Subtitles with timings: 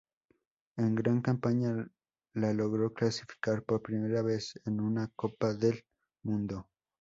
[0.77, 1.87] En gran campaña,
[2.33, 5.83] la logró clasificar por primera vez a una Copa del
[6.23, 6.67] Mundo.